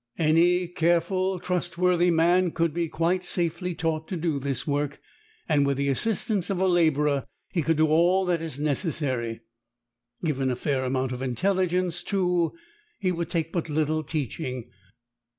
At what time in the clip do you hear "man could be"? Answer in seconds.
2.09-2.87